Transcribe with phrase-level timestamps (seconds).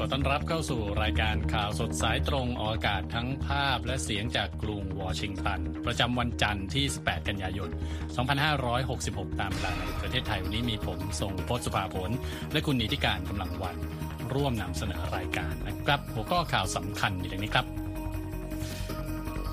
[0.00, 7.70] ขอต้อนรับเข้าสู่รายการข่าวสดสายตรงออกอากาศทั้งภาพและเสียงจากกรุงวอชิงตัน ประจำวันจันทร์ที่ 18 กันยายน
[8.74, 12.10] 2566 ตามเวลาในประเทศไทยวันนี้มีผมทรงพศสุภาผล
[12.52, 13.76] และคุณนิติการกำลังวัน
[14.34, 17.66] ร่วมนำเสนอรายการนะครับ หัวข้อข่าวสำคัญมีดังนี้ครับ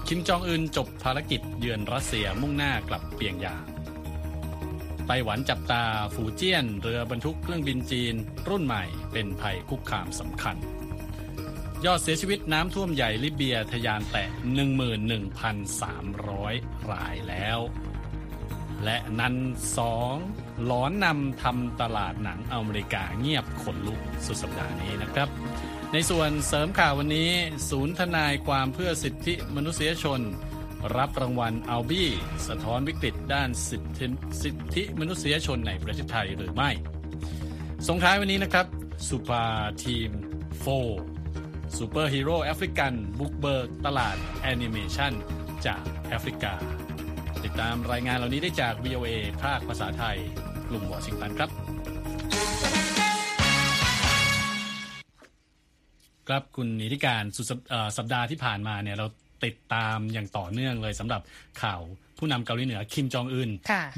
[0.07, 3.74] คิมจองอึนจบภารกิจเยือนรัสเซียมุ่งหน้ากลับเปียงยาง
[5.07, 5.83] ไต้หวันจับตา
[6.13, 8.15] ฝูเจี้ยน เรือบรรทุกเครื่องบินจีน
[8.49, 10.57] รุ่นใหม่เป็นภัยคุกคามสำคัญ
[11.85, 14.27] ยอดเสียชีวิตน้ำท่วมใหญ่ลิเบียทะยานแตะ
[15.99, 17.59] 11,300 รายแล้ว
[18.83, 19.35] และนัน
[19.77, 20.15] สอง
[20.63, 25.29] หลอนนำทำตลาดหนังอเมริกาเงียบขนลุกสุดสัปดาห์นี้นะครับ
[25.93, 27.31] ในส่วนเสริมข่าววันนี้
[27.69, 30.21] ศูนย์ทนายความเพื่อสิทธิมนุษยชน
[30.97, 32.09] รับรางวัลอัลบี้
[32.47, 34.05] สะท้อนวิกฤตด้านสิทธิ
[34.43, 36.69] สิทธิมนุษยชนในประเทศไทยหรือไม่
[37.87, 38.65] ส่งท้ายวันนี้นะครับ
[39.09, 40.09] Supa Team
[40.59, 40.65] 4
[41.77, 45.13] ซูเปอร์ฮีโร่แอฟริกัน บุกเบิกตลาดแอนิเมชัน
[45.65, 46.53] จากแอฟริกา
[47.43, 49.09] ติดตามรายงานเหล่านี้ได้จาก VOA
[49.43, 50.17] ภาคภาษาไทย
[50.69, 51.49] กรุงวอชิงตันครับ
[56.27, 57.45] ครับคุณนิติการสุด
[57.97, 59.07] สัปดาห์ที่ผ่านมาเนี่ยเรา
[59.43, 61.21] ติดตามอย่างต่อเนื่องเลยสำหรับ
[61.61, 61.81] ข่าว
[62.17, 63.49] ผู้นำเกาหลีเหนือคิมจองอึน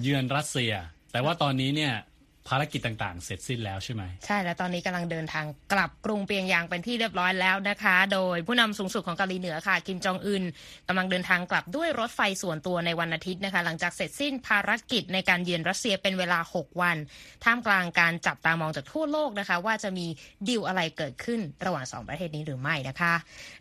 [0.03, 0.73] เยือนรัสเซีย
[1.11, 1.93] แต่ว่าตอนนี้เนี่ย
[2.49, 10.43] ภารกิจต่างๆ เสร็จสิ้นแล้วใช่ไหมใช่แล้วตอนนี้กำลังเดินทางกลับกรุงเปียงยางเป็นที่เรียบร้อยแล้วนะคะ โดยผู้นำสูงสุดของเกาหลีเหนือค่ะกิมจองอึน
[10.87, 16.97] กำลังเดินทางกลับด้วยรถไฟส่วนตัวในวันอาทิตย์นะคะ หลังจากเสร็จสิ้นภารกิจในการเยือนรัสเซียเป็นเวลา 6 วัน
[17.43, 20.07] ท่ามกลางการจับตามองจากทั่วโลกนะคะ ว่าจะมี
[20.47, 23.13] ดีลอะไรเกิดขึ้นระหว่าง 2 ประเทศนี้หรือไม่นะคะ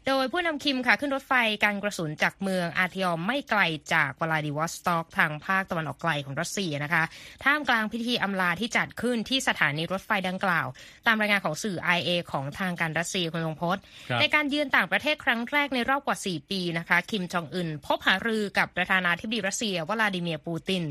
[0.06, 3.60] โดยผู้นำคิมค่ะขึ้นรถไฟกันกระสุนจากเมืองอาร์ติออมไม่ไกล
[3.94, 7.02] จากวลาดิวอสตอกทางภาคตะวันออกไกลของรัสเซียนะคะ
[7.44, 10.66] ท่ามกลางพิธีอำลาที่จัดขึ้นที่สถานีรถไฟดังกล่าว
[11.06, 13.82] ตามรายงานของสื่อ IA ของทางการรัสเซียคุณลงพจน์
[14.20, 20.82] ในการเยือนต่างประเทศครั้งแรกในรอบกว่า 4 ปีนะคะคิมจองอึนพบหารือกับประธานาธิบดีรัสเซียวลาดิเมียร์ปูติน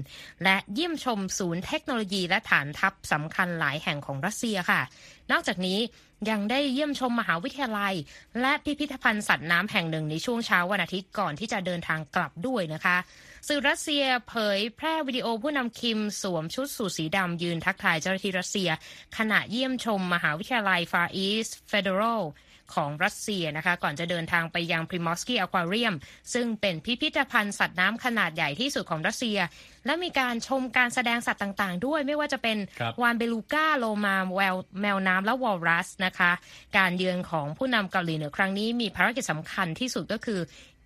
[0.44, 4.82] และเยี่ยมชมศูนย์เทคโนโลยีและฐานทัพสำคัญหลายแห่งของรัสเซียค่ะ
[5.32, 5.80] นอกจากนี้
[6.30, 7.94] ยังได้เยี่ยมชมมหาวิทยาลัย
[8.42, 12.98] และพิพิธภัณฑ์สัตว์น้ำแห่งหนึ่งในช่วงเช้าวันอาทิตย์ก่อนที่จะเดินทางกลับด้วยนะคะ
[13.50, 18.70] สื่อรัสเซียเผยแพร่วิดีโอผู้นำคิมสวมชุดสูทสีดำยืนทักทายเจ้าหน้าที่รัสเซีย
[19.18, 22.22] ขณะเยี่ยมชมมหาวิทยาลัย Far East Federal
[22.74, 25.96] ของรัสเซียนะคะ ก่อนจะเดินทางไปยัง Primorsky Aquarium
[26.34, 29.38] ซึ่งเป็นพิพิธภัณฑ์สัตว์น้ำขนาดใหญ่ที่สุดของรัสเซีย
[29.86, 32.58] และมีการชมการแสดงสัตว์ต่างๆ ด้วยไม่ว่าจะเป็น
[33.02, 36.32] วาฬเบลูก้า โลมาแววแมวน้ำและวอลรัสนะคะ
[36.78, 40.40] การเยือนของผู้นำเกาหลีเหนือครั้งนี้มีภารกิจสำคัญที่สุดก็คือ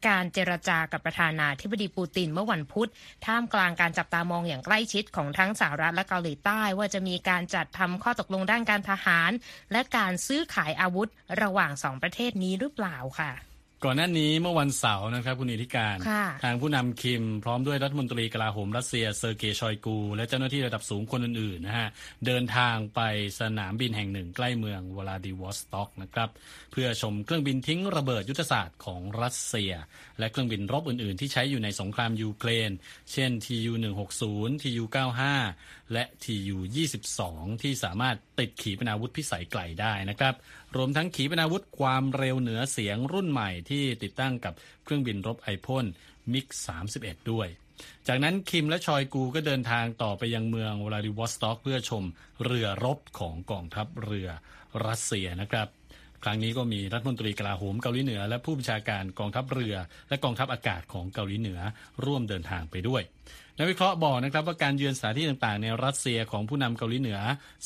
[0.08, 2.90] การเจรจากับประธานาธิบดีปูตินเมื่อวันพุธ
[3.26, 9.32] ท่ามกลางการจับตามองอย่างใกล้ชิดของทั้งสหรัฐและเกาหลีใต้ว่าจะมีการจัดทำข้อตกลงด้านการทหาร
[9.72, 11.08] และการซื้อขายอาวุธ
[11.42, 13.49] ระหว่างสองประเทศนี้หรือเปล่าค่ะ
[13.86, 15.96] ก่อนหน้านี้เมื่อวันเสาร์นะครับคุณอิทธิการ
[16.44, 21.90] ทางผู้นำคิมพร้อมด้วยรัฐมนตรีกลาโหมรัสเซียเซอร์เกย์ชอยกู และเจ้าหน้าที่ระดับสูงคนอื่นๆนะฮะ
[22.26, 23.02] เดินทางไป
[23.40, 26.30] สนามบินแห่งหนึ่งใกล้เมืองวลาดิวอสต็อกนะครับ
[26.72, 29.72] เพื่อชมเครื่องบินทิ้งระเบิดยุทธศาสตร์ของรัสเซีย
[30.20, 32.72] และเครื่องบินรบอื่นๆ ที่ใช้อยู่ในสงครามยูเครน
[33.12, 35.24] เช่น TU-160 TU-95
[35.94, 37.22] และ TU-22
[37.64, 40.36] ที่สามารถติดขีปนาวุธพิสัยไกลได้นะครับ
[40.76, 45.86] รวมทั้งขีปนาวุธความเร็วเหนือเสียงรุ่นใหม่ที่ติดตั้งกับเครื่องบินรบไอพ่น
[46.34, 46.46] MiG
[46.90, 47.48] 31 ด้วย
[48.08, 52.04] จากนั้นคิมและชอยกูก็เดินทางต่อไปยังเมืองวลาดิวอสต็อกเพื่อชม
[52.46, 54.30] เรือรบของกองทัพเรือ
[54.86, 55.68] รัสเซียนะครับ
[56.24, 59.76] ครั้งนี้ก็มีรัฐมนตรีกลาโหมเกาหลีเหนือ และผู้บัญชาการกองทัพเรือ
[60.10, 61.60] และกองทัพอากาศของเกาหลีเหนือ
[62.06, 63.02] ร่วมเดินทางไปด้วย
[63.58, 67.20] นักวิเคราะห์บอกนะครับว่าการเยือนสถานที่ต่างๆ ในรัสเซียของผู้นำเกาหลีเหนือ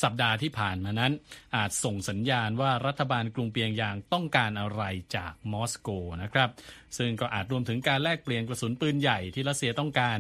[0.03, 1.11] สัปดาห์ที่ผ่านมานั้น
[1.55, 4.83] อาจส่งสัญญาณว่ารัฐบาลกรุงเปียงยางต้องการอะไร
[5.15, 5.89] จากมอสโก
[6.23, 6.49] นะครับ
[6.97, 10.17] ซึ่งก็อาจรวมถึงการแลกเปลี่ยนกระสุนปืนใหญ่ที่รัสเซียต้องการ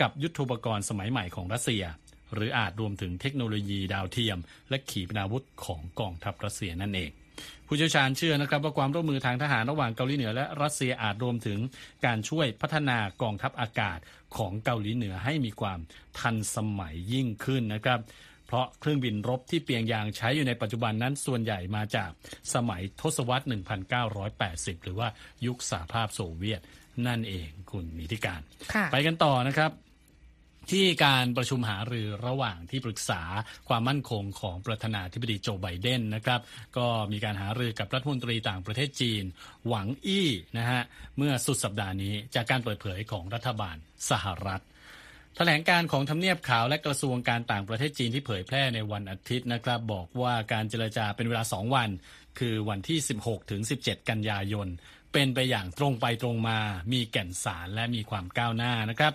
[0.00, 1.84] กับยุทโธปกรณ์สมัยใหม่ของรัสเซีย
[2.34, 4.38] หรืออาจรวมถึงเทคโนโลยีดาวเทียม
[4.68, 7.12] และขีปนาวุธของกองทัพรัสเซียนั่นเอง
[7.74, 11.58] ผู้เชี่ยวชาญเชื่อนะครับว่าความร่วมมือทางทหารระหว่างเกาหลีเหนือและรัสเซียอาจรวมถึง
[12.06, 13.98] การช่วยพัฒนากองทัพอากาศ
[14.36, 15.78] ของเกาหลีเหนือให้มีความ
[16.18, 17.98] ทันสมัยยิ่งขึ้นนะครับ
[18.46, 22.10] เพราะเครื่องบินรบที่เปียงยางใช้อยู่ในปัจจุบันนั้นส่วนใหญ่มาจาก
[22.54, 23.44] สมัยทศวรรษ
[24.14, 25.08] 1980 หรือว่า
[25.46, 26.60] ยุคสหภาพโซเวียต
[27.06, 28.40] นั่นเองคุณนิติการ
[28.92, 29.70] ไปกันต่อนะครับ
[30.72, 33.22] ที่การประชุมหารือระหว่างที่ปรึกษา
[33.68, 36.40] ความมั่นคงของประธานาธิบดีโจไบเดนนะครับ
[36.76, 39.24] ก็มีการหารือกับรัฐมนตรีต่างประเทศจีน
[39.68, 40.28] หวังอี้
[40.58, 40.82] นะฮะ
[41.16, 43.76] เมื่อสุดสัปดาห์นี้จากการเปิดเผยของรัฐบาล
[44.10, 44.62] สหรัฐ
[45.36, 51.90] แถลงการของทำเนียบขาวและกระทรวงการต่างประเทศจีนที่เผยแพร่ในวันอาทิตย์นะครับ บอกว่าการเจรจาเป็นเวลา 2 วัน
[52.38, 54.68] คือวันที่ 16 ถึง 17 กันยายน
[55.12, 56.58] เป็นไปอย่างตรงไปตรงมา
[56.92, 59.12] มีแก่นสารและมีความก้าวหน้านะครับ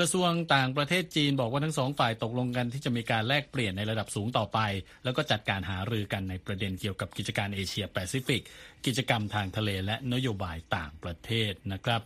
[0.00, 4.58] กระทรวงต่างประเทศจีนบอกว่าทั้งสองฝ่ายตกลงกันที่จะมีการแลกเปลี่ยนในระดับสูงต่อไป
[5.04, 8.42] แล้วก็จัดการหารือกันในประเด็นเกี่ยวกับกิจการเอเชียแปซิฟิก
[8.86, 12.00] กิจกรรมทางทะเลและนโยบายต่างประเทศนะครับ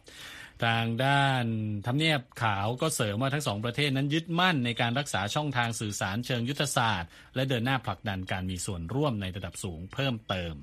[0.64, 1.44] ทางด้าน
[1.87, 10.55] ทำเนียบขาวก็เสริมว่าทั้งสองประเทศนั้นยึดมั่นในการรักษาช่องทางสื่อสารเชิงยุทธศาสตร์ และเดินหน้าผลักดันการมีส่วนร่วมในระดับสูงเพิ่มเติม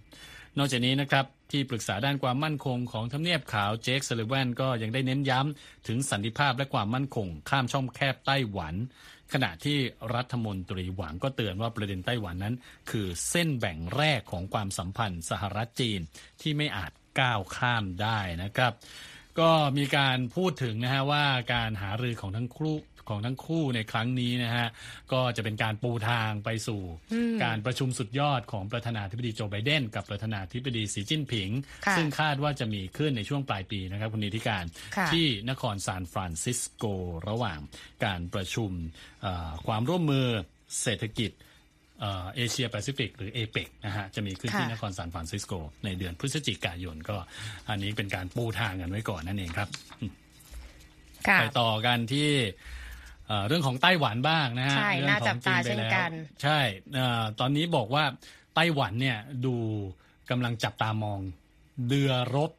[0.57, 8.75] นอกจากนี้นะครับที่ปรึกษาด้านความมั่นคงของทำเนียบขาวเจคซลิเวนก็ยังได้เน้นย้ำถึงสันติภาพและความมั่นคง ข้ามช่องแคบไต้หวัน
[9.33, 9.77] ขณะที่
[10.15, 12.55] รัฐมนตรีหวังก็เตือนว่าประเด็นไต้หวันนั้น
[12.91, 15.99] คือเส้นแบ่งแรกของความสัมพันธ์สหรัฐจีน
[16.41, 18.73] ที่ไม่อาจก้าวข้ามได้นะครับ
[19.39, 22.75] ก็มีการพูดถึงนะฮะว่าการหารือของทั้งคู่
[23.09, 24.67] ของทั้งคู่ในครั้งนี้นะฮะ
[25.13, 26.81] ก็จะเป็นการปูทางไปสู่
[27.43, 31.49] การประชุมสุดยอดของประธานาธิบดีโจไบเดน กับประธานาธิบดีสีจิ้นผิง
[31.97, 34.63] ซึ่งคาดว่าจะมีขึ้นในช่วงปลายปีนะครับคุณนิติการ
[35.13, 36.83] ที่นครซานฟรานซิสโก
[37.29, 37.59] ระหว่าง
[38.05, 38.71] การประชุม
[39.67, 40.27] ความร่วมมือ
[40.81, 41.31] เศรษฐกิจ
[42.35, 45.53] เอเชียแปซิฟิกหรือเอเปกนะฮะจะมีขึ้นที่นครซานฟรานซิสโก
[45.85, 47.17] ในเดือนพฤศจิกายนก็
[47.69, 49.69] อันนี้เป็นการปูทางกันไว้ก่อนนั่นเองครับ
[51.39, 52.29] ไปต่อกันที่
[53.47, 56.11] เรื่องของไต้หวันบ้างนะฮะใช่น่าจับตาเช่นกัน
[56.43, 56.59] ใช่
[57.39, 58.03] ตอนนี้บอกว่า
[58.55, 59.55] ไต้หวันเนี่ยดู
[60.29, 61.19] กำลังจับตามอง
[61.87, 62.51] เรือรบ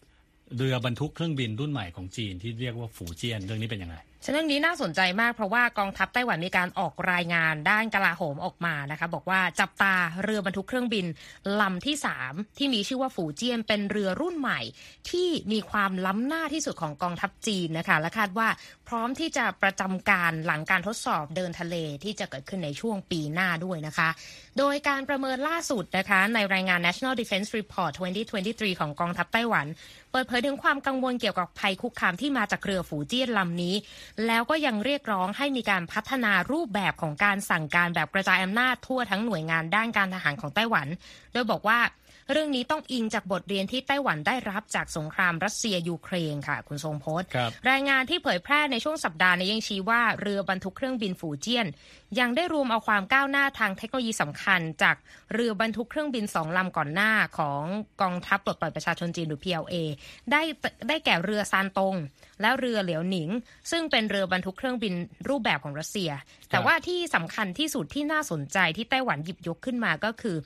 [0.57, 3.97] เรือบรรทุกเครื่องบินรุ่นใหม่ของจีนที่เรียกว่าฝูเจี้ยนเรื่องนี้เป็นยังไง
[4.31, 11.07] เรื่องนี้น่าสนใจมากเพราะว่ากองทัพไต้หวันมีการออกรายงานด้านกลาโหมออกมานะคะ บอกว่าจับตาเรือบรรทุกเครื่องบิน
[11.61, 11.97] ลำที่
[12.27, 14.61] 3 ที่มีชื่อว่าฝูเจียนเป็นเรือรุ่นใหม่
[15.11, 18.49] ที่มีความล้ำหน้าที่สุดของกองทัพจีนนะคะ และคาดว่า
[18.89, 24.09] พร้อมที่จะประจำการหลังการทดสอบเดินทะเลที่จะเกิดขึ้นในช่วงปีหน้าด้วยนะคะ
[24.59, 27.93] โดยการประเมินล่าสุดนะคะในรายงาน National Defense Report
[28.37, 29.67] 2023 ของกองทัพไต้หวัน
[30.13, 33.75] เปิดเผยถึงความกังวลเกี่ยวกับภัยคุกคามที่มาจากเรือฝูเจี้ยนลำนี้
[34.27, 40.87] แล้วก็ยังเรียกร้องให้มีการพัฒนารูปแบบของการสั่งการแบบกระจายอำนาจทั่วทั้งหน่วยงานด้านการทหารของไต้หวัน
[41.33, 41.81] โดยบอกว่า
[42.33, 47.29] เรื่องนี้ต้องอิงจากบทเรียนที่ไต้หวันได้รับจากสงครามรัสเซียยูเครนค่ะ คุณทรงพจน์
[47.71, 51.67] รายงานที่เผยแพร่ในช่วงสัปดาห์นี้ยังชี้ว่าเรือบรรทุกเครื่องบินฝูเจี้ยน
[52.21, 54.97] ยังได้รวมเอาความก้าวหน้าทางเทคโนโลยีสำคัญ จาก
[55.33, 57.63] เรือบรรทุกเครื่องบินสองลำก่อนหน้าของ
[58.03, 59.75] กองทัพปลดปล่อยประชาชนจีนหรือ PLA
[60.33, 60.43] ได้
[60.89, 61.97] ได้แก่เรือซานตง
[62.41, 63.29] และเรือเหลียวหนิง
[63.71, 64.95] ซึ่งเป็นเรือบรรทุกเครื่องบิน
[65.29, 66.11] รูปแบบของรัสเซีย
[66.51, 70.37] แต่ว่าที่สำคัญที่สุดที่น่าสนใจที่ไต้หวันหยิบยกขึ้นมาก็คือ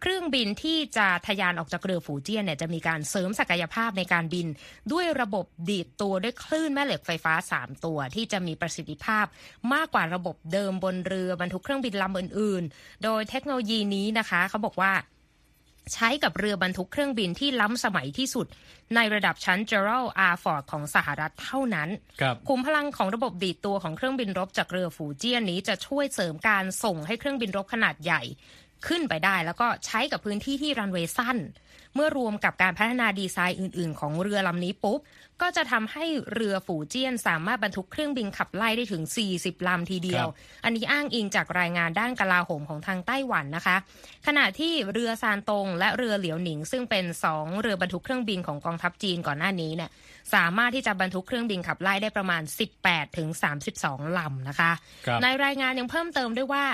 [0.00, 4.46] เครื่องบินที่จะทะยานออกจากเรือฝูเจี้ยนเนี่ยจะมีการเสริมศักยภาพในการบิน
[4.92, 9.26] ด้วยระบบดีดตัวด้วยคลื่นแม่เหล็กไฟฟ้า 3 ตัว ที่จะมีประสิทธิภาพ
[9.74, 14.92] มากกว่าระบบเดิมบนเรือบรรทุกเครื่องบินลำอื่น ๆ โดยเทคโนโลยีนี้นะคะ เขาบอกว่า
[15.92, 18.46] ใช้กับเรือบรรทุกเครื่องบินที่ล้ำสมัยที่สุด
[18.94, 20.36] ในระดับชั้น Gerald R.
[20.42, 21.88] Ford ของสหรัฐเท่านั้น
[22.48, 28.22] คุมพลังของระบบดีดตัวของเครื่องบินรบจากเรือฝูเจี้ยนนี้จะช่วยเสริมการส่งให้เครื่องบินรบขนาดใหญ่
[28.86, 31.38] ขึ้นไปได้แล้วก็ใช้กับพื้นที่ที่รันเวย์สั้น
[31.94, 35.00] เมื่อรวมกับการพัฒนาดีไซน์อื่น ๆ ของเรือลำนี้ปุ๊บ
[35.42, 39.02] ก็จะทำให้เรือฝูเจี้ยนสามารถบรรทุกเครื่องบินขับไล่ได้ถึง
[39.36, 40.26] 40 ลำทีเดียว
[40.64, 43.76] อันนี้อ้างอิงจากรายงานด้านกลาโหมของทางไต้หวันนะคะ
[44.26, 49.90] ขณะที่เรือซานตงและเรือเหลียวหนิง ซึ่งเป็น2เรือบรรทุกเครื่องบินของกองทัพจีนก่อนหน้านี้เนี่ย
[50.34, 52.42] สามารถที่จะบรรทุกเครื่องบินขับไล่ได้ประมาณ
[52.80, 53.28] 18 ถึง
[53.74, 54.70] 32 ลำนะคะ
[55.22, 56.66] ในรายงานยังเพิ่มเติมด้วยว่า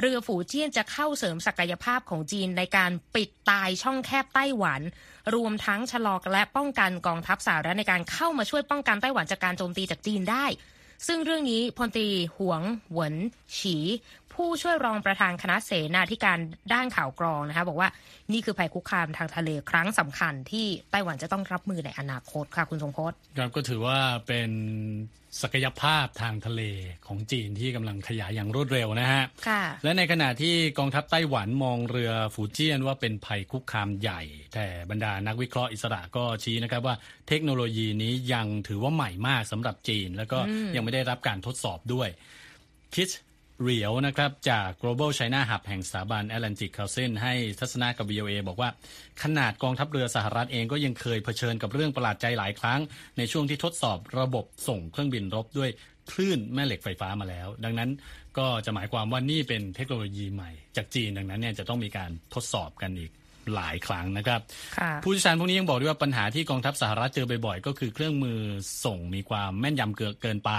[0.00, 4.80] เรือฝูเจี้ยนจะเข้าเสริมศักยภาพของจีนในการปิดตายช่องแคบไต้หวัน
[5.34, 10.46] รวมทั้งชะลอและป้องกันกองทัพสหรัฐในการเข้ามาช่วยป้องกันไต้หวันจากการโจมตีจากจีนได้
[11.06, 13.14] ซึ่งเรื่องนี้พลตรีหวงหวน
[13.58, 13.76] ฉี
[14.36, 16.38] ผู้ช่วยรองประธานคณะเสนาธิการ
[16.72, 17.88] ด้านข่าวกรองนะคะบอกว่า
[18.32, 24.50] นี่คือภัยคุกคามทางทะเลครั้งสำคัญที่ไต้หวันจะต้องรับมือในอนาคตค่ะคุณทรงพจน์ครับก็ถือว่าเป็น
[25.42, 26.62] ศักยภาพทางทะเล
[27.06, 34.22] ของจีนที่กำลังขยายอย่างรวดเร็วนะฮะค่ะและในขณะที่กองทัพไต้หวันมองเรือฟูเจียนว่าเป็นภัยคุกคามใหญ่
[34.54, 36.94] แต่บรรดานักวิเคราะห์อิสระก็ชี้นะครับว่า
[37.28, 40.38] เทคโนโลยีนี้ยังถือว่าใหม่มากสำหรับจีน แล้วก็
[40.74, 42.08] ยังไม่ได้รับการทดสอบด้วย
[42.96, 43.08] คิด
[43.62, 48.70] เรียวนะครับจาก global China Hub แห่งสถาบัน Atlantic Council ให้ทัศนากับ VOA บอกว่า
[49.22, 52.80] ขนาดกองทัพเรือสหรัฐเองก็ยังเคยเผชิญกับเรื่องประหลาดใจหลายครั้ง
[53.18, 55.70] ในช่วงที่ทดสอบระบบส่งเครื่องบินรบด้วย
[56.10, 57.90] คลื่นแม่เหล็กไฟฟ้ามาแล้ว ดังนั้น
[58.38, 63.10] ก็จะหมายความว่านี่เป็นเทคโนโลยีใหม่จากจีนดังนั้นเนี่ยจะต้องมีการทดสอบกันอีก
[63.54, 64.40] หลายครั้งนะครับ
[65.04, 68.38] ผู้เชี่ยวชาญพวกนี้ยังบอกด้วยว่าปัญหาที่กองทัพสหรัฐเจอบ่อยๆก็คือเครื่องมือ
[68.84, 70.52] ส่งมีความแม่นยำเกินไป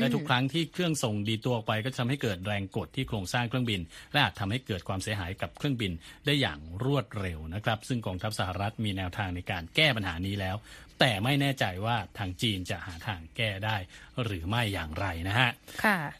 [0.00, 3.80] และทุกครั้งที่เครื่องส่งดีตัวออกไป ก็ทำให้เกิดแรงกดที่โครงสร้างเครื่องบิน
[4.12, 5.92] และอาจทำให้เกิดความเสียหายกับเครื่องบิน
[6.26, 10.58] ได้อย่างรวดเร็วนะครับ ซึ่งกองทัพสหรัฐมีแนวทางในการแก้ปัญหานี้แล้ว
[11.02, 13.76] แต่ไม่แน่ใจว่าทางจีนจะหาทางแก้ได้
[14.24, 15.50] หรือไม่อย่างไรนะฮะ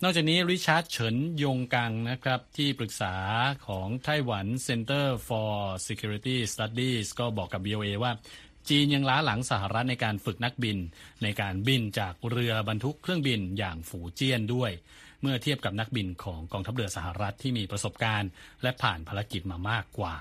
[0.03, 3.15] นอกจากนี้ริชาร์ดเฉินยงกังนะครับที่ปรึกษา
[3.67, 5.53] ของไต้หวัน Center for
[5.87, 6.10] Security
[6.53, 8.13] Studies ก็บอกกับ VOA ว่า
[8.69, 10.79] จีนยังล้าหลังสหรัฐในการฝึกนักบิน
[11.23, 14.71] ในการบินจากเรือบรรทุกเครื่องบินอย่างฝูเจี้ยนด้วย
[15.23, 18.31] เมื่อเทียบกับนักบินของกองทัพเรือสหรัฐที่มีประสบการณ์
[18.63, 20.15] และผ่านภารกิจมามากกว่า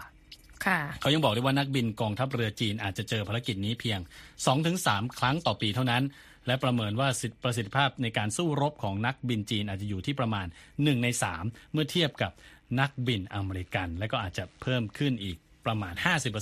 [1.02, 4.00] เขายังบอกด้วยว่านักบินกองทัพเรือจีนอาจจะเจอภารกิจนี้เพียง
[4.58, 6.04] 2-3 ครั้งต่อปีเท่านั้น
[6.48, 7.10] และประเมินว่า
[7.44, 11.08] ประสิทธิภาพในการสู้รบของนักบินจีนอาจจะอยู่ที่ประมาณ 1 ใน
[11.42, 12.32] 3 เมื่อเทียบกับ
[12.80, 15.38] นักบินอเมริกัน และก็อาจจะเพิ่มขึ้นอีก
[15.70, 15.94] ประมาณ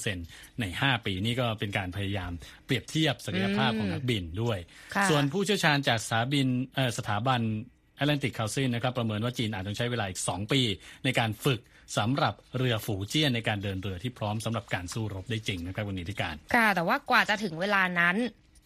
[0.05, 2.31] 50%ใน 5 ปีนี้ก็เป็นการพยายาม
[2.65, 4.57] เปรียบเทียบศักยภาพของนักบินด้วย
[5.09, 6.47] ส่วนผู้เชี่ยวชาญจากสถาบิน
[6.97, 7.41] สถาบัน
[8.01, 10.61] Atlantic Council นะครับประเมินว่าจีนอาจต้องใช้เวลาอีก 2 ปี
[11.03, 11.59] ในการฝึก
[11.97, 18.15] สำหรับเรือฝูเจี้ยนในการเดินเรือที่พร้อมสำหรับการสู้รบได้จริงนะครับวันนี้ที่การ ค่ะ แต่ว่ากว่าจะถึงเวลานั้น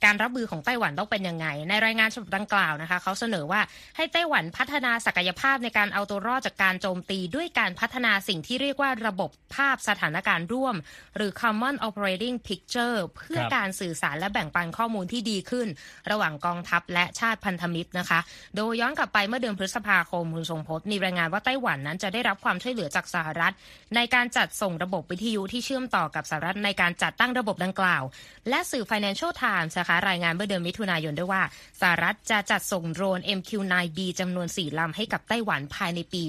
[0.06, 3.62] การรับมือของไต้หวันต้องเป็นยังไง ในรายงานฉบับดังกล่าวนะคะเขาเสนอว่า
[3.98, 10.76] ให้ไต้หวันพัฒนาศักยภาพในการเอาตัวรอดจากการโจมตี ด้วยการพัฒนาสิ่งที่เรียกว่าระบบภาพสถานการณ์ร่วม
[11.16, 15.68] หรือ common operating picture เพื่อการสื่อสารและแบ่งปันข้อมูลที่ดีขึ้น
[16.12, 18.20] ระหว่างกองทัพและชาติพันธมิตรนะคะ
[18.56, 23.54] โดยย้อนกลับไปเมื่อเดือนพฤษภาคมคุณทรงพจน์มีรายงานว่าไต้หวันนั้นจะได้รับความช่วยเหลือจากสหรัฐ
[23.96, 28.04] ในการจัดส่งระบบวิทยุที่เชื่อมต่อกับสหรัฐในการจัดตั้งระบบดังกล่าว
[28.50, 31.42] และสื่อ Financial Times นะคะรายงานเมื่อเดือนมิถุนายนด้วยว่า
[31.82, 36.24] สหรัฐจะจัดส่งโดรน MQ-9B จำนวน 4 ลำให้กับไต้หวันภายในปี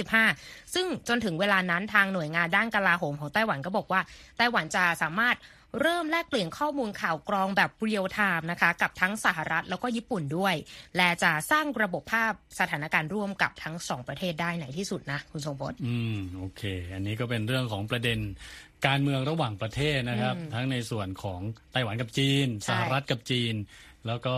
[0.00, 4.00] 2025 ซึ่งจนถึงเวลานั้นทางหน่วยงานด้านกลาโหมของไต้หวันก็บอกว่า
[4.38, 5.36] ไต้หวันจะสามารถ
[5.80, 10.54] เริ่มแลกเปลี่ยนข้อมูลข่าวกรองแบบเรียลไทม์นะคะกับทั้งสหรัฐแล้วก็ญี่ปุ่นด้วย
[10.96, 16.62] และจะสร้างระบบภาพสถานการณ์ร่วมกับทั้งสองประเทศได้ในที่สุดนะ คุณทรงพจน์อืมโอเค
[16.94, 18.18] อันนี้ก็เป็นเรื่องของประเด็น
[18.86, 21.40] การเมืองระหว่างประเทศนะครับ ทั้งในส่วนของ
[21.72, 23.54] ไต้หวันกับจีน สหรัฐกับจีน
[24.06, 24.36] แล้วก็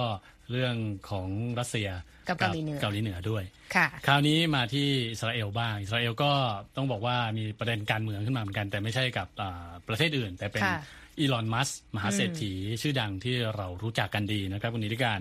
[0.50, 0.74] เรื่อง
[1.10, 1.28] ของ
[1.58, 1.88] รัสเซีย
[2.28, 3.44] กับเกาหลีเหนือเกาหลีเหนือด้วย
[3.76, 6.32] ค่ะคราวนี้มาที่อิสราเอลบ้างอิสราเอลก็
[6.76, 9.28] ต้องบอกว่ามีประเด็นการเมืองขึ้นมาเหมือนกัน แต่ไม่ใช่กับ
[9.88, 10.62] ประเทศอื่น แต่เป็น
[11.20, 15.20] อีลอนมัสมหาเศรษฐีชื่อดังที่เรารู้จักกันดีนะครับคุณนิติการ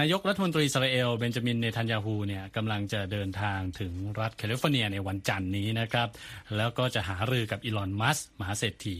[0.00, 6.08] นายกรัฐมนตรีอิสราเอลเบนจามินเนทันยาฮูเนี่ยกำลังจะเดินทางถึงรัฐแคลิฟอร์เนียในวันจันทร์นี้นะครับ
[6.56, 8.98] แล้วก็จะหารือกับอีลอนมัสก์มหาเศรษฐี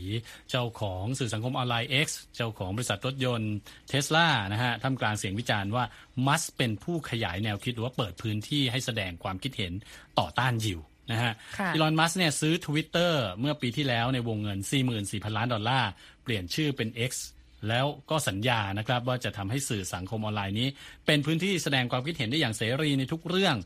[0.50, 3.54] เจ้าของสื่อสังคมออนไลน์ X เจ้าของบริษัทรถยนต์
[3.88, 5.85] เทสลานะฮะท่ามกลางเสียงวิจารณ์ว่า
[6.26, 9.73] มัสก์เป็นผู้ขยายแนวคิดหรือว่าเปิดพื้นที่ให้แสดงความคิดเห็น
[10.18, 10.80] ต่อต้านยิว
[11.12, 11.32] นะฮะ
[11.75, 14.58] อีลอนมัสก์เนี่ยซื้อ Twitter เมื่อปีที่แล้วในวงเงิน
[14.99, 17.12] 44,000 ล้านดอลลาร์เปลี่ยนชื่อเป็น X
[17.68, 20.68] แล้วก็สัญญานะครับว่าจะทำให้สื่อสังคมออนไลน์นี้
[21.06, 23.56] เป็นพื้นที่แสดงความคิดเห็นได้อย่างเสรีในทุกเรื่อง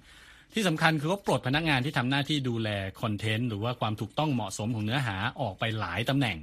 [0.55, 2.69] ที่สำคัญคือเขาปลดพนักงานที่ทำหน้าที่ดูแล
[3.01, 6.39] คอนเทนต์หรือว่าความถูกต้องเหมาะสมของเนื้อหาออกไปหลายตำแหน่ง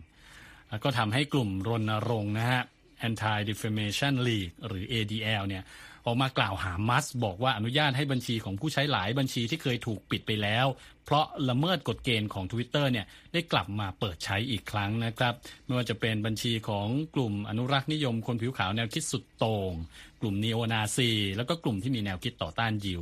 [0.69, 2.61] แล้วก็ทำให้กลุ่มรณรงค์นะฮะ
[3.07, 5.63] Anti Defamation League หรือ ADL เนี่ย
[6.09, 10.65] ออกมากล่าวหามัสบอกว่าอนุญาตให้บัญชีของผู้ใช้หลายบัญชีที่เคยถูกปิดไปแล้ว
[11.05, 15.33] เพราะละเมิดกฎเกณฑ์ของ Twitter เนี่ยได้กลับมาเปิดใช้อีกครั้งนะครับ
[15.65, 19.73] ไม่ว่าจะเป็นบัญชีของกลุ่มอนุรักษ์นิยมคนผิวขาวแนวคิดสุดโต่ง
[20.21, 23.01] กลุ่มนีโอนาซี แล้วก็กลุ่มที่มีแนวคิดต่อต้านยิว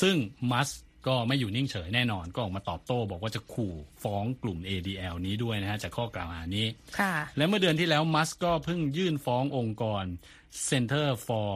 [0.00, 0.16] ซึ่ง
[0.52, 0.70] มัส
[1.06, 6.66] ก็ไม่อยู่นิ่งเฉยแน่นอนก็ออกมาตอบโต้ บอกว่าจะขู่ฟ้องกลุ่ม ADL นี้ด้วยนะฮะจากข้อกล่าวหานี้
[7.36, 10.04] และเมื่อเดือนที่แล้วมัสก็เพิ่งยื่นฟ้ององค์กร
[10.70, 11.52] Center for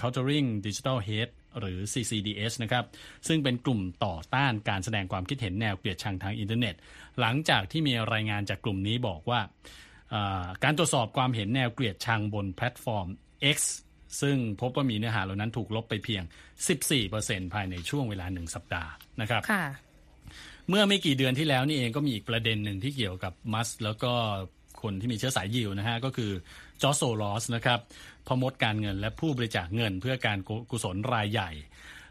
[0.00, 2.84] Countering Digital Hate หรือ CCDH นะครับ
[3.28, 6.74] ซึ่งเป็นกลุ่มต่อต้านการแสดงความคิดเห็นแนวเกลียดชังทางอินเทอร์เน็ต
[7.20, 9.40] หลังจากที่มีรายงานจากกลุ่มนี้บอกว่า
[10.64, 13.08] การตรวจสอบความเห็นแนวเกลียดชังบนแพลตฟอร์ม
[13.56, 13.58] X
[14.20, 16.22] ซึ่งพบว่ามีเนื้อหาเหล่านั้นถูกลบไปเพียง
[16.88, 19.42] 14%ภายในช่วงเวลาหนึ่งสัปดาห์นะครับ
[20.68, 24.12] เมื่อไม่กี่เดือนที่แล้วนี่เองก็มีอีกประเด็นหนึ่งที่เกี่ยวกับมัสก์ แล้วก็
[24.82, 26.30] คนที่มีเชื้อสายยิวนะฮะก็คือ
[26.82, 27.80] จอโซลอสนะครับ
[28.26, 30.38] พมดการเงินและผู้บริจาคเงินเพื่อการ
[30.70, 31.50] กุศลรายใหญ่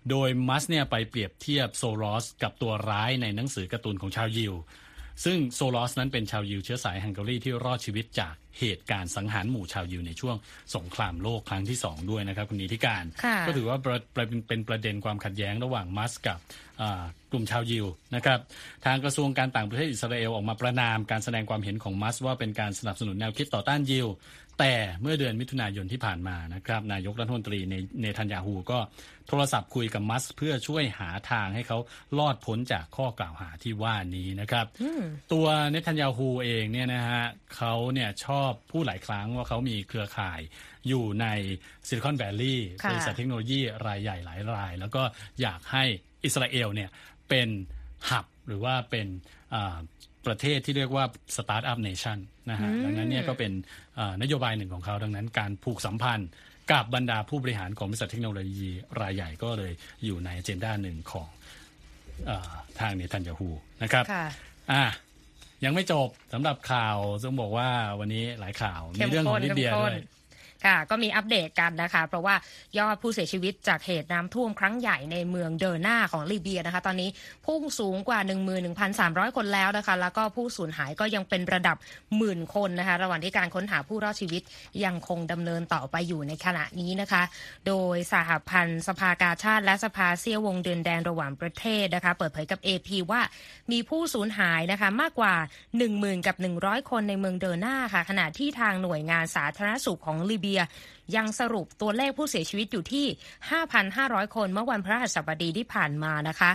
[0.10, 4.54] โดยมัสเนี่ยไปเปรียบเทียบโซลอสกับตัวร้ายในหนังสือการ์ตูนของชาวยิว
[5.26, 10.36] ซึ่งโซลอสนั้นเป็นชาวยิวเชื้อสายฮังการีที่รอดชีวิตจากเหตุการณ์สังหารหมู่ชาวยิวในช่วง
[10.76, 13.04] สงครามโลกครั้งที่สองด้วยนะครับคุณนิติการ
[13.48, 13.78] ก็ถือว่า
[14.48, 16.38] เป็นประเด็นความขัดแย้งระหว่างมัสกับ
[17.32, 18.40] กลุ่มชาวยิวนะครับ
[18.86, 24.08] ทางกระทรวงการต่างประเทศอิสราเอลออกมาประนามการแสดงความเห็นของมัสว่าเป็นการสนับสนุนแนวคิดต่อต้านยิว
[24.60, 28.80] แต่เมื่อเดือนมิถุนายนที่ผ่านมานะครับ นายกรัฐมนตรีในเนทันยาฮูก็
[29.28, 31.78] โทรศัพท์คุยกับมัสเพื่อช่วยหาทางให้เขา
[32.20, 34.66] ลอดพ้นจากข้อกล่าวหาที่ว่านี้นะครับ
[35.34, 37.24] ตัวเนทันยาฮูเองเนี่ยนะฮะ
[37.56, 40.40] เขาเนี่ยชอบพูดหลายครั้งว่าเขามีเครือข่าย
[40.88, 41.26] อยู่ใน
[41.88, 45.04] ซิลิคอนแวลลีย์บริษัทเทคโนโลยีรายใหญ่หลายราย แล้วก็
[45.42, 45.84] อยากให้
[46.24, 46.90] อิสราเอลเนี่ย
[47.30, 47.50] เป็น
[48.10, 49.08] หับหรือว่าเป็น
[50.28, 52.18] ประเทศที่เรียกว่า Startup Nation
[52.50, 53.52] นะฮะดังนั้นเนี่ยก็เป็น
[54.22, 56.30] นโยบายหนึ่งของเขาดังนั้นการผูกสัมพันธ์
[56.72, 58.70] กับบรรดาผู้บริหารของบริษัทเทคโนโลยี
[59.02, 59.72] รายใหญ่ก็เลย
[60.06, 61.28] อยู่ใน agenda หนึ่งของ
[62.30, 62.32] อ
[62.80, 63.50] ทางเนทันยาฮู
[63.84, 64.06] นะครับ
[64.72, 64.84] อ่า
[65.64, 69.98] ยังไม่จบสำหรับข่าวต้องบอกว่าวันนี้หลายข่าว มีเรื่องของลิเบียด้วย
[70.66, 72.36] ค่ะก็มีอัปเดตกันนะคะ เพราะว่า
[72.78, 77.10] ยอดผู้เสียชีวิตจากเหตุน้ำท่วมครั้งใหญ่ในเมืองเดอร์นาของลิเบียนะคะ ตอนนี้
[77.46, 78.20] พุ่งสูงกว่า
[78.78, 81.78] 11,300 คนแล้วนะคะ แล้วก็ผู้สูญหายก็ยังเป็นระดับ
[82.18, 84.42] หมื่นคนนะคะ ระหว่างที่การค้นหาผู้รอดชีวิต
[84.86, 87.24] ยังคงดำเนินต่อไปอยู่ในขณะนี้นะคะ
[87.68, 93.22] โดยสหพันธ์สภากาชาติและสภาเซียวงเดินแดนระหว่างประเทศนะคะ เปิดเผยกับ AP ว่า
[93.72, 95.34] มีผู้สูญหายนะคะมากกว่า
[95.82, 100.53] 10,000กับ100 คนในเมืองเดอร์นาค่ะขณะที่ทางหน่วยงานสาธารณสุขของลิเบีย
[101.16, 103.06] ยังสรุปตัวเลขผู้เสียชีวิตอยู่ที่
[103.72, 106.52] 5,500 คนเมื่อวันพระหัสบดีที่ผ่านมานะคะ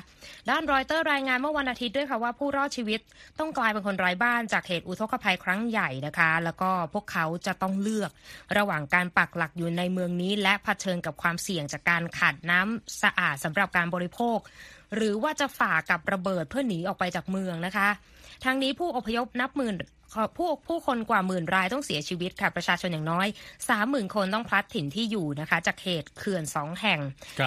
[0.51, 3.01] ด้านรอยเตอร์รายงานเมื่อวันอาทิตย์ด้วยค่ะว่าผู้รอดชีวิต
[3.39, 8.11] ต้องกลายเป็นคนไร้บ้านจากเหตุอุทกภัยครั้งใหญ่นะคะ แล้วก็พวกเขาจะต้องเลือก
[8.59, 14.39] ระหว่างการปักหลักอยู่ในเมืองนี้ และะเผชิญกับความเสี่ยงจากการขาดน้ำสะอาดสำหรับการบริโภค
[14.95, 17.89] หรือว่าจะฝ่ากับระเบิดเพื่อหนีออกไปจากเมืองนะคะ
[18.45, 19.77] ทางนี้ผู้อพยพนับหมื่น
[20.39, 23.27] ผู้ผู้คนกว่าหมื่นรายต้องเสียชีวิตค่ะประชาชนอย่างน้อย
[23.69, 27.01] สามหมื่นคนต้องพลัดถิ่นที่อยู่นะคะ จากเหตุเขื่อนสองแห่ง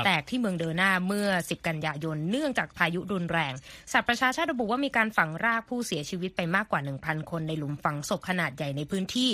[0.05, 3.53] แตกที่เมืองเดอร์นาเมื่อ 10 กันยายน เนื่องจากพายุรุนแรง
[3.91, 9.29] สัตว์ประชาชาติระบุว่ามีการฝังรากผู้เสียชีวิตไปมากกว่า 1,000 คนในหลุมฝังศพขนาดใหญ่ในพื้นที่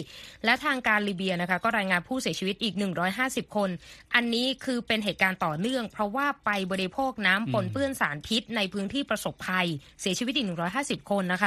[0.46, 2.76] และทางการลิเบียนะคะก็รายงานผู้เสียชีวิตอีก
[3.16, 3.70] 150 คน
[4.16, 9.68] อันนี้คือเป็นเหตุการณ์ต่อเนื่อง เพราะว่าไปบริโภคน้ำปนเปื้อนสารพิษในพื้นที่ประสบภัย
[10.02, 10.48] เสียชีวิตอีก
[10.80, 11.46] 150 คนนะค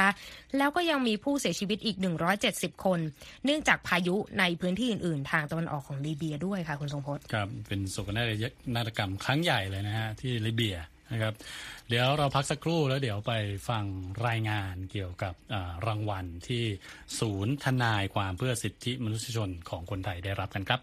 [0.57, 1.97] แล้วก็ยังมีผู้เสียชีวิตอีก
[2.41, 2.99] 170 คน
[3.45, 8.09] เนื่องจากพายุในพื้นที่อื่น ๆ ทางตะวันออกของลิเบียด้วยค่ะคุณทรงพจน์ครับเป็นโศก
[8.75, 10.77] นาฏกรรมครั้งใหญ่เลยนะฮะที่ลิเบีย
[11.11, 11.33] นะครับ
[11.89, 13.33] เดี๋ยวเราพักสักครู่แล้วเดี๋ยวไป
[13.69, 13.83] ฟัง
[14.27, 15.33] รายงานเกี่ยวกับ
[15.87, 16.63] รางวัลที่
[17.19, 20.79] ศูนย์ทนายความเพื่อสิทธิมนุษยชนของคนไทยได้รับกันครับ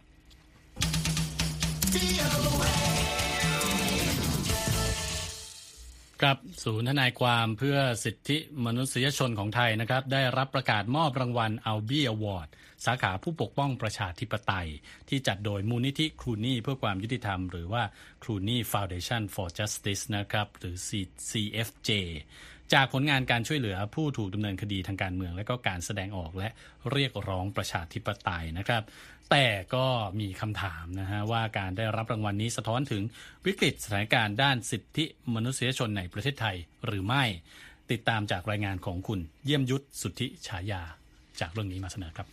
[6.25, 12.49] ครับศูนย์ทนายความเพื่อสิทธิมนุษยชนของไทยนะครับ ได้รับประกาศมอบรางวัลอัลบี้อวอร์ด
[12.87, 14.69] สาขาผู้ปกป้องประชาธิปไตย
[15.09, 17.83] ที่จัดโดยมูลนิธิครูนี่เพื่อความยุติธรรม หรือว่า
[18.23, 20.77] ครูนี่ Foundation for Justice นะครับ หรือ
[21.29, 21.91] CFJ
[22.75, 26.49] จากผลงานการช่วยเหลือผู้ถูกดำเนินคดีทางการเมือง และก็การแสดงออกและ
[26.93, 28.83] เรียกร้องประชาธิปไตยนะครับ
[29.31, 29.87] แต่ก็
[30.21, 33.03] มีคำถามนะฮะว่าการได้รับรางวัลนนี้สะท้อนถึง
[33.47, 35.05] วิกฤตสถานการณ์ด้านสิทธิ
[35.35, 37.25] มนุษยชนในประเทศไทยหรือไม่
[37.91, 40.83] ติดตามจากรายงานของคุณเยี่ยมยุทธสุทธิฉายา
[41.41, 42.27] จากเรื่องนี้มาเสนอครับ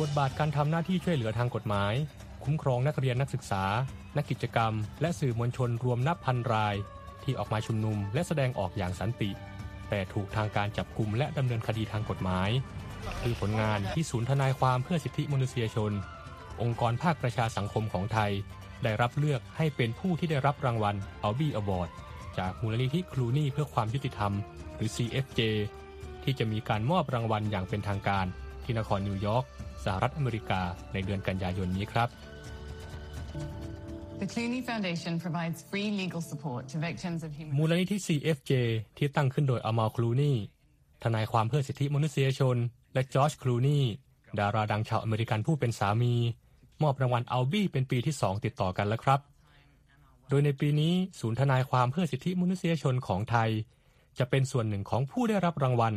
[0.00, 1.94] บทบาทการทำหน้าที่ช่วยเหลือทางกฎหมาย
[2.44, 3.64] คุ้มครองนักเรียนนักศึกษา
[4.16, 6.74] นักกิจกรรม และสื่อมวลชนรวมนับพันราย
[7.22, 9.30] ที่ออกมาชุมนุมและแสดงออกอย่างสันติ
[9.88, 12.50] แต่ถูกทางการจับกลุ่มและดำเนินคดีทางกฎหมาย
[13.20, 15.92] คือผลงานที่ศูนย์ทนายความเพื่อสิทธิมนุษยชน
[16.62, 18.32] องค์กรภาคประชาสังคมของไทย
[18.82, 21.90] ได้รับเลือกให้เป็นผู้ที่ได้รับรางวัลอัลบี้อวอร์ด
[22.38, 24.32] จากมูลนิธิครูนี่เพื่อความยุติธรรม
[24.74, 25.40] หรือ CFJ
[26.22, 28.26] ที่จะมีการมอบรางวัลอย่างเป็นทางการ
[28.64, 29.44] ที่นครนิวยอร์ก
[29.84, 30.60] สหรัฐอเมริกา
[30.92, 32.08] ในเดือนกันยายนนี้ครับ
[34.22, 38.52] The Clooney Foundation provides free legal support to victims of human มูลนิธิ CFJ
[38.96, 40.36] ที่ตั้งขึ้นโดยอมาคลูนี่
[41.02, 42.56] ทนายความเพื่อสิทธิมนุษยชน
[42.94, 43.80] และจอร์จคลูนี
[44.38, 46.14] ดาราดังชาวอเมริกันผู้เป็นสามี
[46.82, 49.20] มอบรางวัลอัลบี้เป็นปีที่สองติดต่อกันแล้วครับ
[50.28, 53.50] โดยในปีนี้ศูนย์ทนายความเพื่อสิทธิมนุษยชนของไทย
[54.18, 55.94] จะเป็นส่วนหนึ่งของผู้ได้รับรางวัล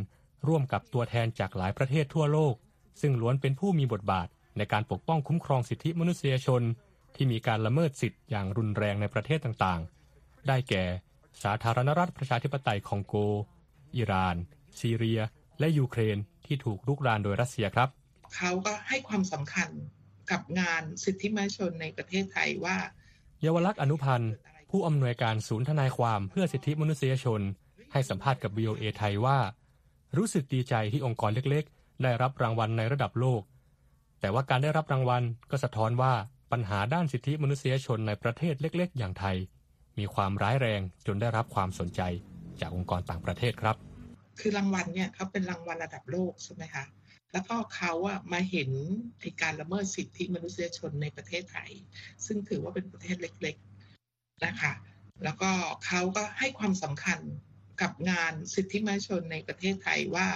[0.47, 2.55] ร่วมกับตัวแทนจากหลายประเทศทั่วโลก
[3.01, 4.27] ซึ่งล้วนเป็นผู้มีบทบาท
[4.57, 6.61] ในการปกป้องคุ้มครองสิทธิมนุษยชน
[7.15, 10.83] ที่มีการละเมิดสิทธิ์อย่างรุนแรงในประเทศต่างๆ ได้แก่
[11.43, 13.15] สาธารณรัฐประชาธิปไตยคองโก
[13.95, 14.35] อิหร่าน
[14.79, 15.21] ซีเรีย
[15.59, 17.89] และยูเครนที่ถูกลุกรานโดยรัสเซียครับ
[18.35, 19.69] เขาก็ให้ความสำคัญ
[20.31, 22.77] กับงานสิทธิมนุษยชนในประเทศไทยว่า
[23.41, 24.33] เยาวลักษณ์อนุพันธ์
[24.69, 27.41] ผู้อำนวยการศูนย์ทนายความเพื่อสิทธิมนุษยชน
[27.91, 29.39] ให้สัมภาษณ์กับ VOA ไทยว่า
[30.17, 33.41] รู้สึกดีใจที่องค์กรเล็กๆ ได้รับรางวัลในระดับโลก
[34.19, 36.13] แต่ว่าการได้รับรางวัลก็สะท้อนว่า
[36.51, 39.37] ปัญหาด้านสิทธิมนุษยชนในประเทศเล็ก ๆ อย่างไทย
[39.99, 42.01] มีความร้ายแรงจนได้รับความสนใจ
[42.61, 43.75] จากองค์กรต่างประเทศครับ
[44.39, 46.85] คือรางวัลเนี่ยเขาเป็นรางวัลระดับโลกใช่ไหมคะ
[47.33, 48.69] แล้วก็เขาอะมาเห็น
[49.41, 51.71] การละเมิดสิทธิมนุษยชนในประเทศไทย
[52.25, 54.73] ซึ่งถือว่าเป็นประเทศเล็กๆนะคะ
[55.23, 55.51] แล้วก็
[55.85, 57.19] เขาก็ให้ความสำคัญ
[57.81, 60.27] กับงานสิทธิมนุษยชนในประเทศไทยว่า